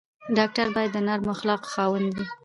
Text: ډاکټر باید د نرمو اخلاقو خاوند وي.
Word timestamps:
ډاکټر 0.37 0.67
باید 0.75 0.91
د 0.93 0.97
نرمو 1.07 1.31
اخلاقو 1.35 1.71
خاوند 1.73 2.09
وي. 2.17 2.25